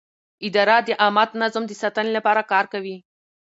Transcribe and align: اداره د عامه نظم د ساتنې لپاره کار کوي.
اداره 0.47 0.77
د 0.87 0.89
عامه 1.01 1.25
نظم 1.41 1.63
د 1.67 1.71
ساتنې 1.81 2.11
لپاره 2.17 2.41
کار 2.51 2.65
کوي. 2.73 2.97